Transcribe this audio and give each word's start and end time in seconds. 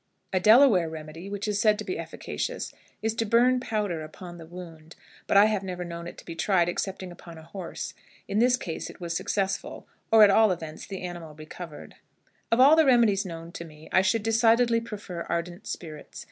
A 0.33 0.39
Delaware 0.39 0.89
remedy, 0.89 1.29
which 1.29 1.47
is 1.47 1.61
said 1.61 1.77
to 1.77 1.83
be 1.85 1.99
efficacious, 1.99 2.73
is 3.03 3.13
to 3.13 3.23
burn 3.23 3.59
powder 3.59 4.01
upon 4.01 4.39
the 4.39 4.47
wound, 4.47 4.95
but 5.27 5.37
I 5.37 5.45
have 5.45 5.61
never 5.61 5.85
known 5.85 6.07
it 6.07 6.17
to 6.17 6.25
be 6.25 6.33
tried 6.33 6.67
excepting 6.67 7.11
upon 7.11 7.37
a 7.37 7.43
horse. 7.43 7.93
In 8.27 8.39
this 8.39 8.57
case 8.57 8.89
it 8.89 8.99
was 8.99 9.15
successful, 9.15 9.85
or, 10.11 10.23
at 10.23 10.31
all 10.31 10.51
events, 10.51 10.87
the 10.87 11.03
animal 11.03 11.35
recovered. 11.35 11.97
Of 12.51 12.59
all 12.59 12.75
the 12.75 12.85
remedies 12.87 13.27
known 13.27 13.51
to 13.51 13.63
me, 13.63 13.89
I 13.91 14.01
should 14.01 14.23
decidedly 14.23 14.81
prefer 14.81 15.21
ardent 15.29 15.67
spirits. 15.67 16.19